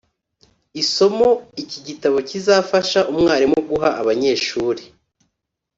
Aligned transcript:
isomo 0.81 1.29
Iki 1.61 1.79
gitabo 1.87 2.17
kizafasha 2.29 2.99
umwarimu 3.11 3.57
guha 3.69 3.89
abanyeshuri 4.01 4.83